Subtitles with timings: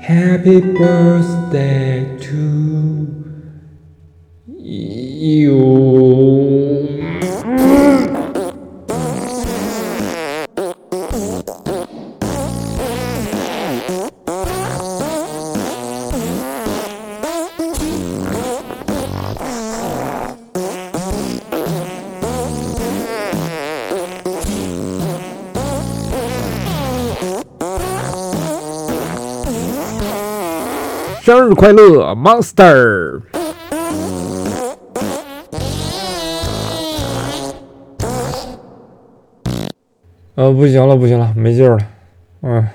[0.00, 3.24] Happy birthday to
[4.48, 5.81] you.
[31.24, 33.20] 生日快乐，Monster！
[40.34, 41.78] 呃，不行了，不行了，没劲了，
[42.40, 42.68] 嗯。